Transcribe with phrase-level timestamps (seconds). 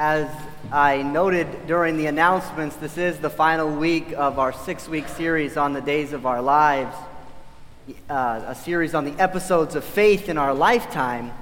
[0.00, 0.30] As
[0.70, 5.56] I noted during the announcements, this is the final week of our six week series
[5.56, 6.96] on the days of our lives,
[8.08, 11.32] uh, a series on the episodes of faith in our lifetime.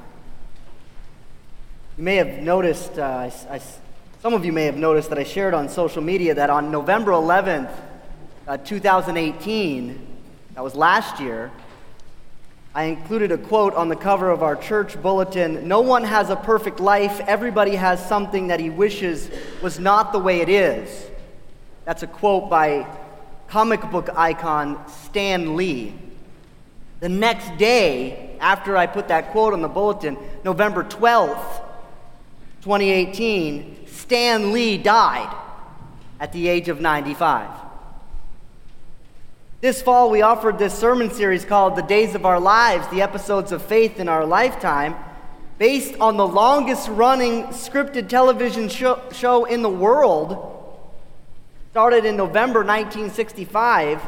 [1.99, 3.61] You may have noticed, uh, I, I,
[4.23, 7.11] some of you may have noticed that I shared on social media that on November
[7.11, 7.71] 11th,
[8.49, 10.07] uh, 2018,
[10.55, 11.53] that was last year,
[12.77, 16.37] I included a quote on the cover of our church bulletin No one has a
[16.37, 19.31] perfect life, everybody has something that he wishes
[19.63, 21.07] was not the way it is.
[21.87, 22.87] That's a quote by
[23.49, 25.95] comic book icon Stan Lee.
[27.01, 31.63] The next day, after I put that quote on the bulletin, November 12th,
[32.61, 35.35] 2018, Stan Lee died
[36.21, 37.66] at the age of 95.
[39.63, 43.53] This fall, we offered this sermon series called The Days of Our Lives, the episodes
[43.53, 44.95] of faith in our lifetime,
[45.57, 50.77] based on the longest running scripted television show, show in the world.
[51.71, 54.03] Started in November 1965.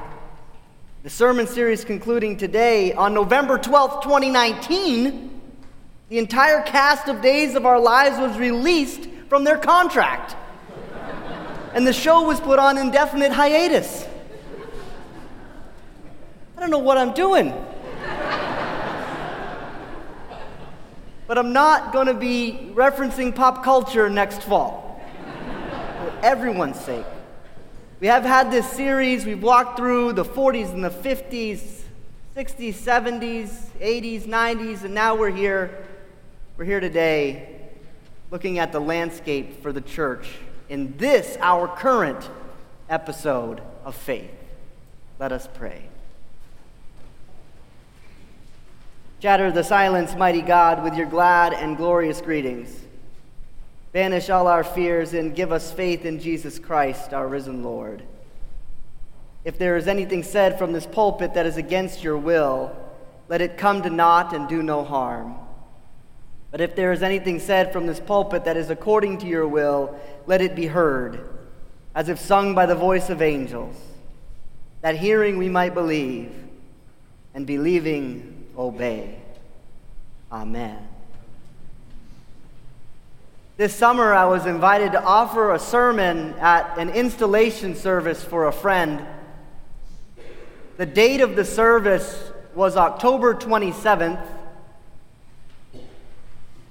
[1.02, 5.40] The sermon series concluding today on November 12th, 2019.
[6.10, 10.36] The entire cast of Days of Our Lives was released from their contract.
[11.72, 14.06] and the show was put on indefinite hiatus.
[16.58, 17.50] I don't know what I'm doing.
[21.28, 25.00] but I'm not going to be referencing pop culture next fall.
[25.98, 27.06] For everyone's sake.
[28.00, 31.82] We have had this series, we've walked through the 40s and the 50s,
[32.36, 33.48] 60s, 70s,
[33.80, 35.86] 80s, 90s, and now we're here.
[36.56, 37.56] We're here today
[38.32, 40.28] looking at the landscape for the church
[40.68, 42.28] in this, our current
[42.90, 44.34] episode of faith.
[45.20, 45.88] Let us pray.
[49.20, 52.72] Shatter the silence, mighty God, with your glad and glorious greetings.
[53.90, 58.04] Banish all our fears and give us faith in Jesus Christ, our risen Lord.
[59.44, 62.76] If there is anything said from this pulpit that is against your will,
[63.28, 65.34] let it come to naught and do no harm.
[66.52, 69.98] But if there is anything said from this pulpit that is according to your will,
[70.26, 71.28] let it be heard,
[71.92, 73.74] as if sung by the voice of angels,
[74.80, 76.32] that hearing we might believe,
[77.34, 79.14] and believing obey.
[80.32, 80.86] Amen.
[83.56, 88.52] This summer, I was invited to offer a sermon at an installation service for a
[88.52, 89.04] friend.
[90.76, 94.24] The date of the service was October 27th.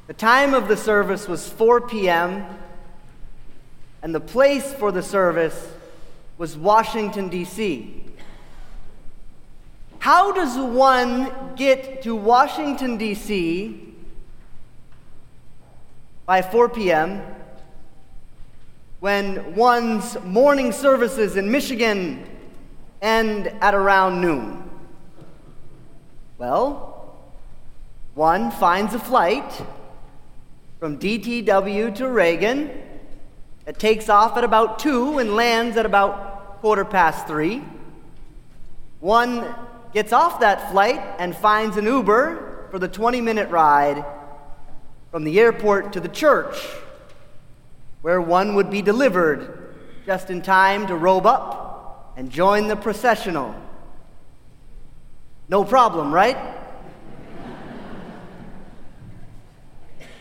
[0.08, 2.46] The time of the service was 4 p.m.,
[4.02, 5.70] and the place for the service
[6.38, 8.07] was Washington, D.C.
[10.08, 13.94] How does one get to Washington, D.C.
[16.26, 17.22] by 4 p.m.
[19.02, 22.26] when one's morning services in Michigan
[23.02, 24.70] end at around noon?
[26.38, 27.20] Well,
[28.14, 29.62] one finds a flight
[30.80, 32.72] from DTW to Reagan.
[33.66, 37.62] that takes off at about 2 and lands at about quarter past 3.
[39.02, 39.54] One
[39.94, 44.06] gets off that flight and finds an Uber for the 20 minute ride
[45.12, 46.58] from the airport to the church,
[48.02, 49.76] where one would be delivered
[50.06, 53.56] just in time to robe up and join the processional.
[55.50, 56.38] No problem, right?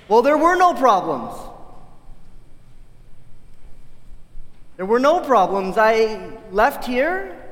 [0.08, 1.34] well, there were no problems.
[4.76, 5.78] There were no problems.
[5.78, 7.45] I left here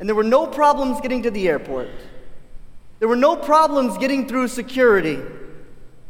[0.00, 1.90] and there were no problems getting to the airport.
[2.98, 5.20] There were no problems getting through security.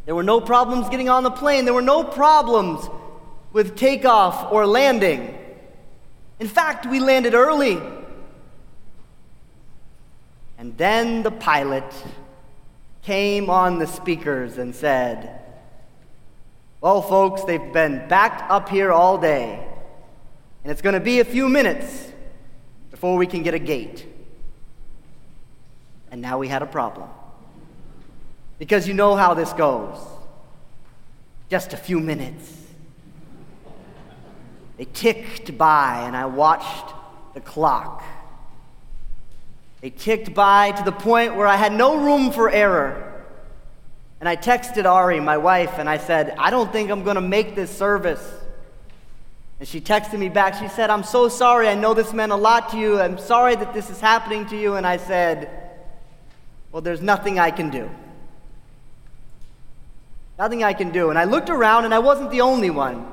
[0.06, 1.64] There were no problems getting on the plane.
[1.64, 2.88] There were no problems
[3.52, 5.36] with takeoff or landing.
[6.38, 7.80] In fact, we landed early.
[10.56, 11.84] And then the pilot
[13.02, 15.40] came on the speakers and said,
[16.80, 19.66] Well, folks, they've been backed up here all day,
[20.62, 22.09] and it's going to be a few minutes
[23.00, 24.04] before we can get a gate.
[26.10, 27.08] And now we had a problem.
[28.58, 29.96] Because you know how this goes.
[31.48, 32.54] Just a few minutes.
[34.76, 36.94] They ticked by, and I watched
[37.32, 38.04] the clock.
[39.80, 43.24] They ticked by to the point where I had no room for error.
[44.20, 47.22] And I texted Ari, my wife, and I said, I don't think I'm going to
[47.22, 48.22] make this service.
[49.60, 50.54] And she texted me back.
[50.54, 51.68] She said, I'm so sorry.
[51.68, 52.98] I know this meant a lot to you.
[52.98, 54.74] I'm sorry that this is happening to you.
[54.74, 55.50] And I said,
[56.72, 57.90] Well, there's nothing I can do.
[60.38, 61.10] Nothing I can do.
[61.10, 63.06] And I looked around, and I wasn't the only one.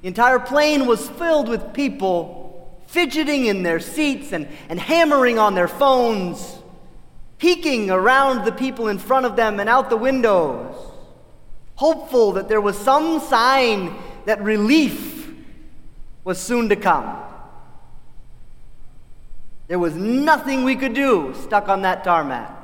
[0.00, 5.54] The entire plane was filled with people fidgeting in their seats and, and hammering on
[5.54, 6.56] their phones,
[7.36, 10.74] peeking around the people in front of them and out the windows,
[11.74, 13.94] hopeful that there was some sign
[14.24, 15.07] that relief
[16.28, 17.18] was soon to come.
[19.66, 22.54] There was nothing we could do stuck on that tarmac.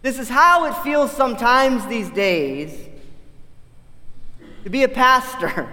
[0.00, 2.88] This is how it feels sometimes these days
[4.64, 5.70] to be a pastor,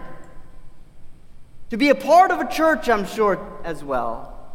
[1.69, 4.51] to be a part of a church, I'm sure, as well.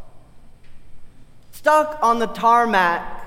[1.53, 3.25] Stuck on the tarmac,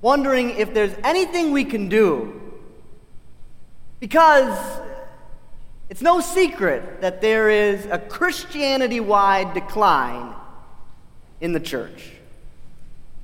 [0.00, 2.40] wondering if there's anything we can do.
[3.98, 4.80] Because
[5.90, 10.32] it's no secret that there is a Christianity wide decline
[11.40, 12.12] in the church.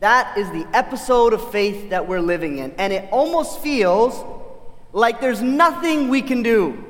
[0.01, 2.73] That is the episode of faith that we're living in.
[2.73, 4.23] And it almost feels
[4.93, 6.85] like there's nothing we can do.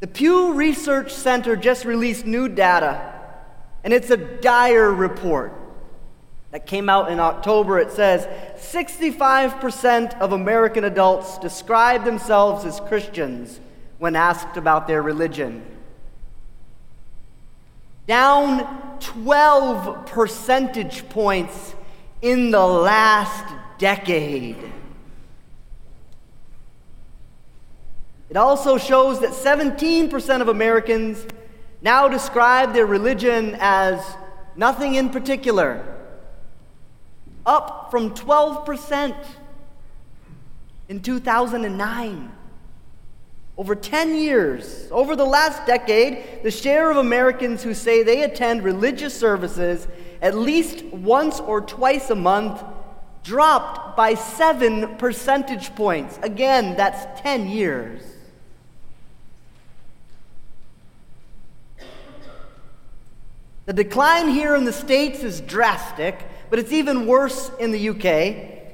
[0.00, 3.14] The Pew Research Center just released new data,
[3.82, 5.52] and it's a dire report
[6.50, 13.60] that came out in October, it says 65% of American adults describe themselves as Christians
[13.98, 15.62] when asked about their religion.
[18.06, 21.74] Down 12 percentage points
[22.22, 23.44] in the last
[23.76, 24.56] decade.
[28.30, 31.26] It also shows that 17% of Americans
[31.82, 34.02] now describe their religion as
[34.56, 35.97] nothing in particular
[37.48, 39.16] up from 12%
[40.88, 42.32] in 2009.
[43.56, 48.62] Over 10 years, over the last decade, the share of Americans who say they attend
[48.62, 49.88] religious services
[50.22, 52.62] at least once or twice a month
[53.24, 56.18] dropped by seven percentage points.
[56.22, 58.02] Again, that's 10 years.
[63.68, 68.64] The decline here in the States is drastic, but it's even worse in the UK.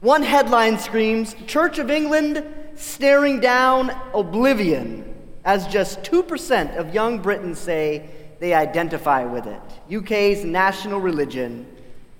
[0.00, 2.42] One headline screams Church of England
[2.76, 5.04] staring down oblivion,
[5.44, 8.08] as just 2% of young Britons say
[8.40, 9.60] they identify with it.
[9.94, 11.66] UK's national religion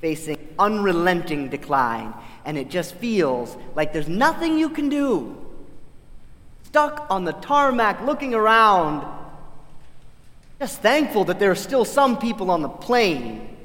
[0.02, 2.12] facing unrelenting decline,
[2.44, 5.34] and it just feels like there's nothing you can do.
[6.64, 9.02] Stuck on the tarmac looking around,
[10.58, 13.56] just thankful that there are still some people on the plane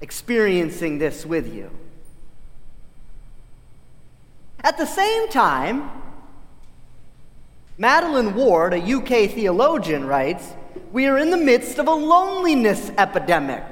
[0.00, 1.70] experiencing this with you.
[4.62, 5.90] At the same time,
[7.76, 10.52] Madeline Ward, a UK theologian, writes
[10.92, 13.64] We are in the midst of a loneliness epidemic.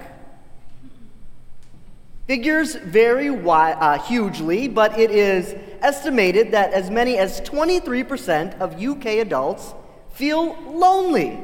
[2.27, 8.83] Figures vary wi- uh, hugely, but it is estimated that as many as 23% of
[8.83, 9.75] UK adults
[10.12, 11.39] feel lonely,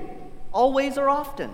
[0.58, 1.50] always or often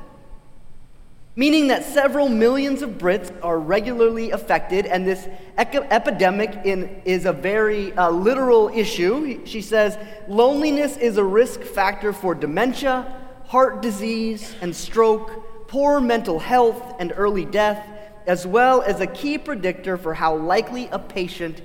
[1.37, 5.27] meaning that several millions of Brits are regularly affected, and this
[5.59, 9.45] epidemic in, is a very uh, literal issue.
[9.45, 9.99] She says
[10.29, 17.13] loneliness is a risk factor for dementia, heart disease, and stroke, poor mental health, and
[17.17, 17.85] early death,
[18.27, 21.61] as well as a key predictor for how likely a patient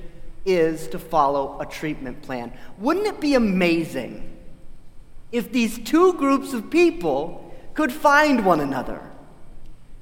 [0.46, 2.52] is to follow a treatment plan.
[2.80, 4.39] Wouldn't it be amazing
[5.31, 9.02] if these two groups of people could find one another?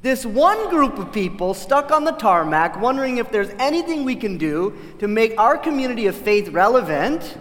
[0.01, 4.38] This one group of people stuck on the tarmac, wondering if there's anything we can
[4.38, 7.38] do to make our community of faith relevant,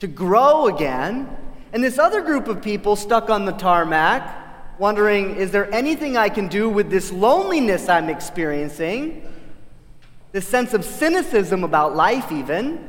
[0.00, 1.28] to grow again.
[1.72, 6.30] And this other group of people stuck on the tarmac, wondering, is there anything I
[6.30, 9.30] can do with this loneliness I'm experiencing?
[10.32, 12.88] This sense of cynicism about life, even.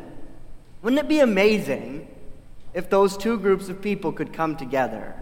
[0.81, 2.08] Wouldn't it be amazing
[2.73, 5.15] if those two groups of people could come together?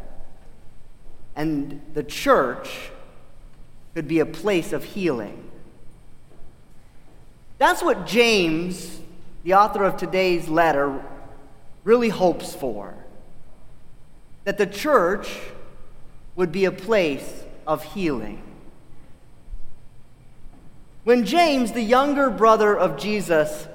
[1.35, 2.91] And the church
[3.93, 5.49] could be a place of healing.
[7.57, 8.99] That's what James,
[9.43, 11.03] the author of today's letter,
[11.83, 12.93] really hopes for.
[14.43, 15.39] That the church
[16.35, 18.41] would be a place of healing.
[21.03, 23.67] When James, the younger brother of Jesus,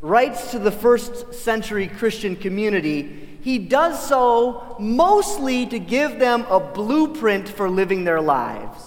[0.00, 6.60] writes to the first century Christian community, he does so mostly to give them a
[6.60, 8.82] blueprint for living their lives.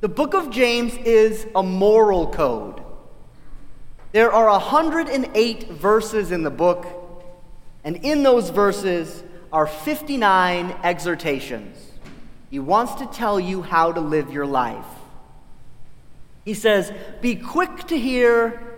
[0.00, 2.82] The book of James is a moral code.
[4.12, 6.86] There are 108 verses in the book,
[7.84, 9.22] and in those verses
[9.52, 11.78] are 59 exhortations.
[12.50, 14.86] He wants to tell you how to live your life.
[16.44, 18.75] He says, Be quick to hear,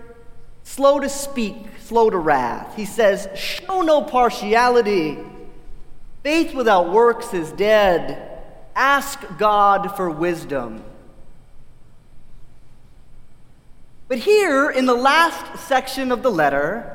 [0.68, 2.76] slow to speak, slow to wrath.
[2.76, 5.16] He says, Show no partiality.
[6.22, 8.42] Faith without works is dead.
[8.76, 10.84] Ask God for wisdom.
[14.08, 16.94] But here, in the last section of the letter,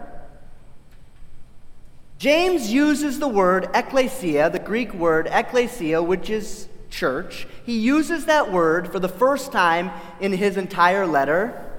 [2.19, 7.47] James uses the word ecclesia, the Greek word ecclesia, which is church.
[7.65, 11.72] He uses that word for the first time in his entire letter.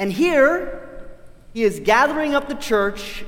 [0.00, 1.04] And here,
[1.52, 3.22] he is gathering up the church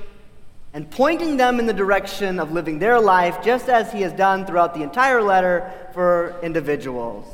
[0.73, 4.47] and pointing them in the direction of living their life, just as he has done
[4.47, 7.27] throughout the entire letter for individuals.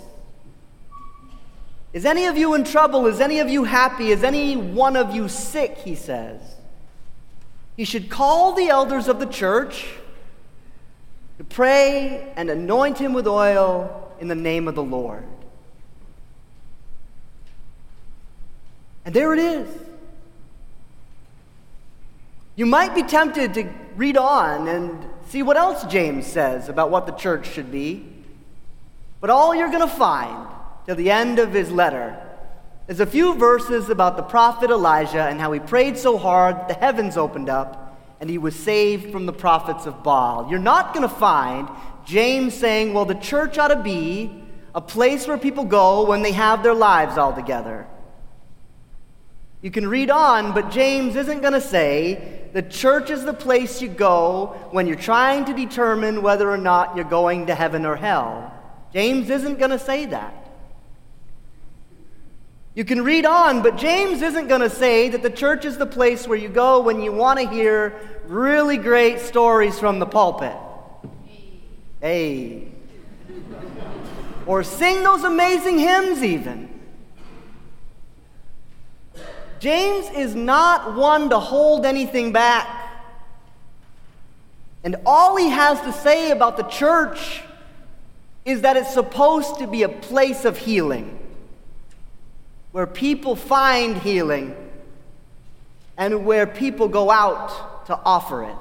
[1.92, 3.06] Is any of you in trouble?
[3.06, 4.10] Is any of you happy?
[4.10, 5.78] Is any one of you sick?
[5.78, 6.40] He says.
[7.76, 9.86] He should call the elders of the church
[11.38, 15.24] to pray and anoint him with oil in the name of the Lord.
[19.08, 19.66] And there it is.
[22.56, 27.06] You might be tempted to read on and see what else James says about what
[27.06, 28.06] the church should be.
[29.22, 30.46] But all you're going to find
[30.84, 32.22] till the end of his letter
[32.86, 36.74] is a few verses about the prophet Elijah and how he prayed so hard the
[36.74, 40.50] heavens opened up and he was saved from the prophets of Baal.
[40.50, 41.66] You're not going to find
[42.04, 46.32] James saying, well, the church ought to be a place where people go when they
[46.32, 47.86] have their lives all together.
[49.60, 53.82] You can read on, but James isn't going to say the church is the place
[53.82, 57.96] you go when you're trying to determine whether or not you're going to heaven or
[57.96, 58.52] hell.
[58.92, 60.34] James isn't going to say that.
[62.74, 65.86] You can read on, but James isn't going to say that the church is the
[65.86, 70.56] place where you go when you want to hear really great stories from the pulpit.
[72.00, 72.68] Hey.
[74.46, 76.77] Or sing those amazing hymns, even.
[79.60, 82.66] James is not one to hold anything back.
[84.84, 87.42] And all he has to say about the church
[88.44, 91.18] is that it's supposed to be a place of healing
[92.72, 94.54] where people find healing
[95.96, 98.56] and where people go out to offer it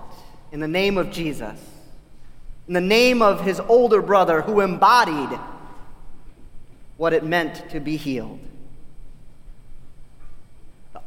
[0.51, 1.59] in the name of Jesus,
[2.67, 5.37] in the name of his older brother who embodied
[6.97, 8.39] what it meant to be healed.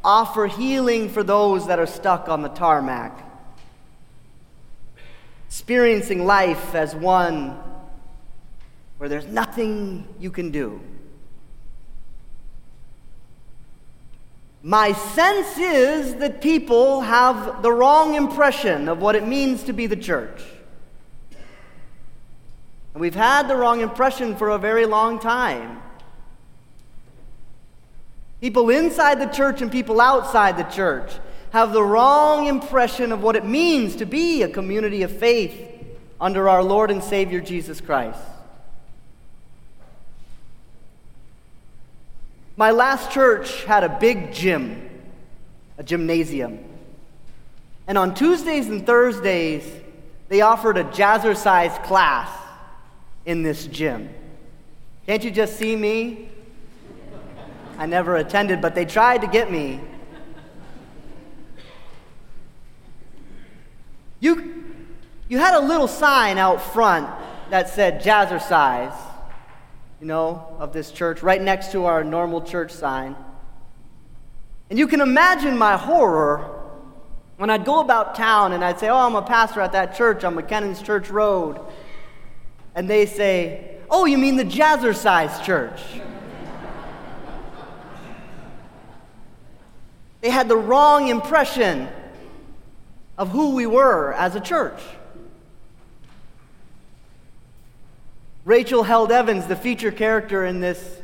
[0.02, 3.22] Offer healing for those that are stuck on the tarmac,
[5.46, 7.58] experiencing life as one
[8.96, 10.80] where there's nothing you can do.
[14.62, 19.86] My sense is that people have the wrong impression of what it means to be
[19.86, 20.42] the church.
[22.92, 25.80] And we've had the wrong impression for a very long time.
[28.40, 31.12] People inside the church and people outside the church
[31.50, 35.54] have the wrong impression of what it means to be a community of faith
[36.20, 38.18] under our Lord and Savior Jesus Christ.
[42.56, 44.88] My last church had a big gym,
[45.78, 46.62] a gymnasium.
[47.86, 49.64] And on Tuesdays and Thursdays,
[50.28, 52.30] they offered a jazzercise class
[53.24, 54.10] in this gym.
[55.06, 56.28] Can't you just see me?
[57.80, 59.80] I never attended, but they tried to get me.
[64.20, 64.64] You,
[65.30, 67.08] you had a little sign out front
[67.48, 68.94] that said jazzercise
[69.98, 73.16] you know, of this church, right next to our normal church sign.
[74.68, 76.58] And you can imagine my horror
[77.38, 80.22] when I'd go about town and I'd say, Oh, I'm a pastor at that church
[80.24, 81.58] on McKinnon's Church Road.
[82.74, 85.80] And they say, Oh, you mean the Jazzercise Church?
[90.20, 91.88] They had the wrong impression
[93.16, 94.80] of who we were as a church.
[98.44, 101.00] Rachel Held Evans, the feature character in this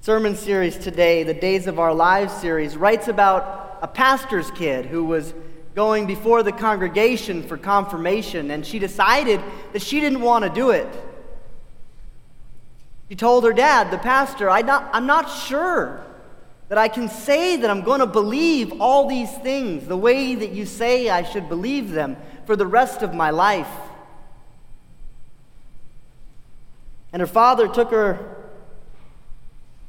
[0.00, 5.04] sermon series today, the Days of Our Lives series, writes about a pastor's kid who
[5.04, 5.34] was
[5.74, 9.40] going before the congregation for confirmation, and she decided
[9.72, 10.88] that she didn't want to do it.
[13.08, 16.04] She told her dad, the pastor, I not, I'm not sure
[16.68, 20.50] that I can say that I'm going to believe all these things the way that
[20.50, 23.70] you say I should believe them for the rest of my life.
[27.12, 28.36] And her father took her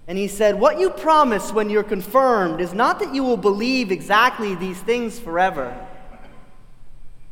[0.08, 3.92] and he said, What you promise when you're confirmed is not that you will believe
[3.92, 5.88] exactly these things forever.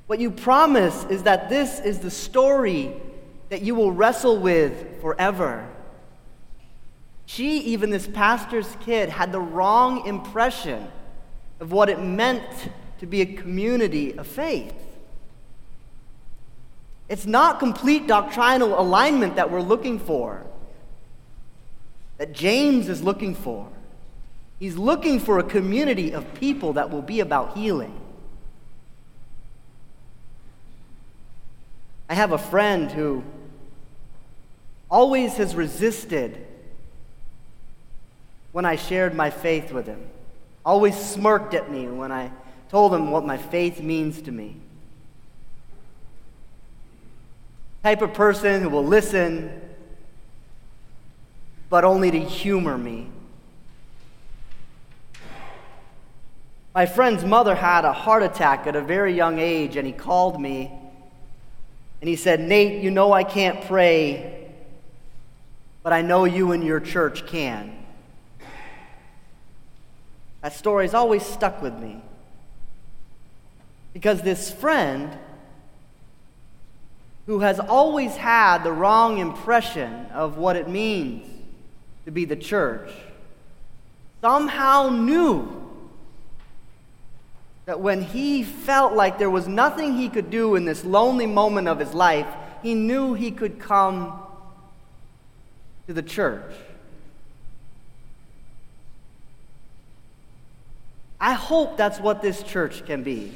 [0.08, 2.94] What you promise is that this is the story
[3.50, 5.68] that you will wrestle with forever.
[7.28, 10.88] She, even this pastor's kid, had the wrong impression
[11.60, 12.42] of what it meant
[13.00, 14.74] to be a community of faith.
[17.10, 20.46] It's not complete doctrinal alignment that we're looking for,
[22.18, 23.68] that James is looking for.
[24.58, 28.00] He's looking for a community of people that will be about healing.
[32.10, 33.22] I have a friend who
[34.90, 36.48] always has resisted
[38.58, 40.04] when I shared my faith with him,
[40.66, 42.32] always smirked at me when I
[42.70, 44.56] told him what my faith means to me.
[47.84, 49.62] Type of person who will listen,
[51.70, 53.12] but only to humor me.
[56.74, 60.42] My friend's mother had a heart attack at a very young age, and he called
[60.42, 60.72] me
[62.02, 64.50] and he said, Nate, you know I can't pray,
[65.84, 67.77] but I know you and your church can.
[70.42, 72.02] That story's always stuck with me.
[73.94, 75.18] Because this friend,
[77.26, 81.28] who has always had the wrong impression of what it means
[82.06, 82.92] to be the church,
[84.22, 85.58] somehow knew
[87.66, 91.68] that when he felt like there was nothing he could do in this lonely moment
[91.68, 92.28] of his life,
[92.64, 94.14] he knew he could come
[95.88, 96.54] to the church.
[101.20, 103.34] I hope that's what this church can be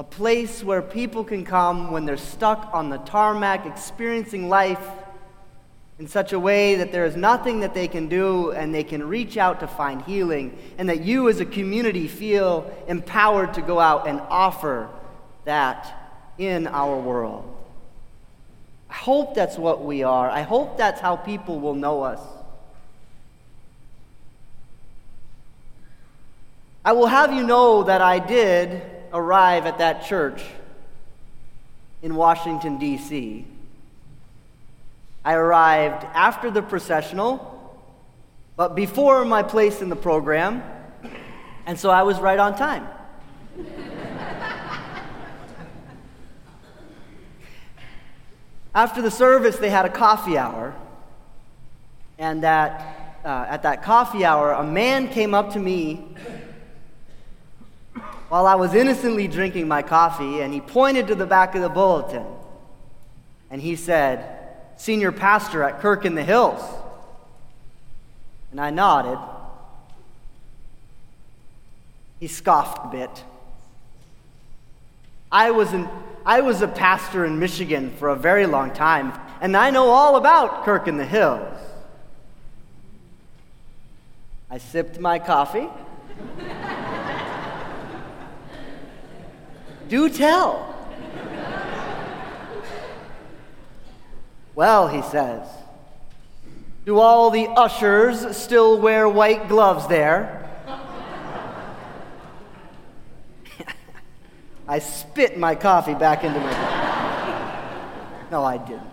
[0.00, 4.80] a place where people can come when they're stuck on the tarmac experiencing life
[5.98, 9.06] in such a way that there is nothing that they can do and they can
[9.06, 13.78] reach out to find healing, and that you as a community feel empowered to go
[13.78, 14.88] out and offer
[15.44, 17.44] that in our world.
[18.88, 20.30] I hope that's what we are.
[20.30, 22.20] I hope that's how people will know us.
[26.82, 28.80] I will have you know that I did
[29.12, 30.42] arrive at that church
[32.00, 33.44] in Washington, D.C.
[35.22, 37.78] I arrived after the processional,
[38.56, 40.62] but before my place in the program,
[41.66, 42.88] and so I was right on time.
[48.74, 50.74] after the service, they had a coffee hour,
[52.18, 56.06] and that, uh, at that coffee hour, a man came up to me
[58.30, 61.68] while I was innocently drinking my coffee, and he pointed to the back of the
[61.68, 62.24] bulletin,
[63.50, 64.38] and he said,
[64.76, 66.62] senior pastor at Kirk in the Hills.
[68.52, 69.18] And I nodded.
[72.20, 73.24] He scoffed a bit.
[75.32, 75.88] I was, an,
[76.24, 80.14] I was a pastor in Michigan for a very long time, and I know all
[80.14, 81.58] about Kirk in the Hills.
[84.48, 85.68] I sipped my coffee.
[89.90, 90.66] Do tell.
[94.54, 95.46] Well, he says,
[96.84, 100.48] do all the ushers still wear white gloves there?
[104.68, 108.30] I spit my coffee back into my cup.
[108.30, 108.90] No, I didn't.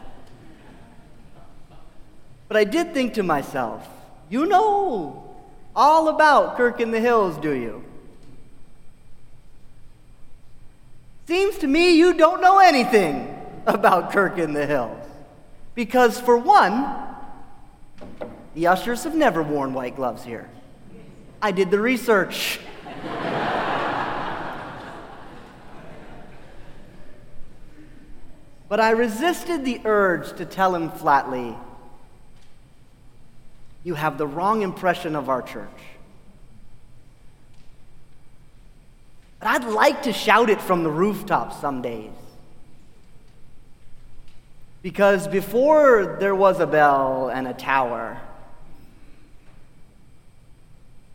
[2.48, 3.88] But I did think to myself,
[4.30, 5.36] you know
[5.76, 7.84] all about Kirk in the Hills, do you?
[11.28, 13.36] Seems to me you don't know anything
[13.66, 15.06] about Kirk in the Hills.
[15.76, 16.88] Because, for one,
[18.56, 20.50] the ushers have never worn white gloves here.
[21.42, 22.62] I did the research.
[28.70, 31.58] but I resisted the urge to tell him flatly,
[33.84, 35.97] You have the wrong impression of our church.
[39.40, 42.12] But I'd like to shout it from the rooftops some days.
[44.82, 48.20] Because before there was a bell and a tower,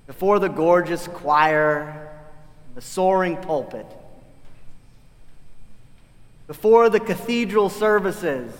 [0.06, 2.10] before the gorgeous choir,
[2.74, 3.86] the soaring pulpit,
[6.46, 8.52] before the cathedral services,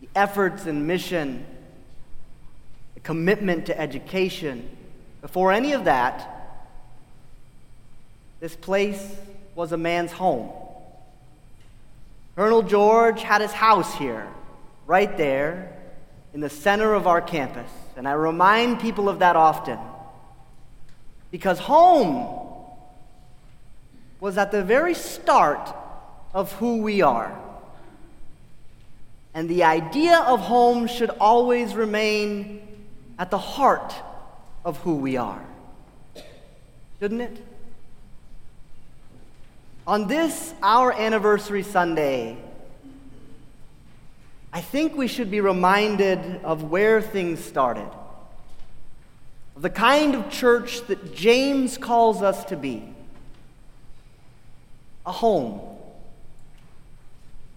[0.00, 1.44] the efforts and mission,
[2.94, 4.68] the commitment to education,
[5.20, 6.37] before any of that,
[8.40, 9.16] this place
[9.54, 10.50] was a man's home.
[12.36, 14.28] Colonel George had his house here,
[14.86, 15.76] right there,
[16.32, 17.70] in the center of our campus.
[17.96, 19.78] And I remind people of that often.
[21.32, 22.46] Because home
[24.20, 25.74] was at the very start
[26.32, 27.36] of who we are.
[29.34, 32.60] And the idea of home should always remain
[33.18, 33.94] at the heart
[34.64, 35.44] of who we are.
[37.00, 37.47] Shouldn't it?
[39.88, 42.36] On this, our anniversary Sunday,
[44.52, 47.88] I think we should be reminded of where things started,
[49.56, 52.86] of the kind of church that James calls us to be.
[55.06, 55.58] A home,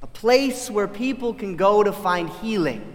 [0.01, 2.93] a place where people can go to find healing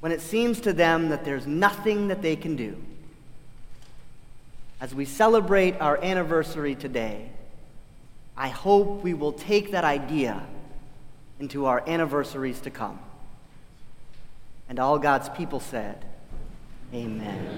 [0.00, 2.76] when it seems to them that there's nothing that they can do
[4.82, 7.30] as we celebrate our anniversary today,
[8.36, 10.44] I hope we will take that idea
[11.38, 12.98] into our anniversaries to come.
[14.68, 16.04] And all God's people said,
[16.92, 17.48] Amen.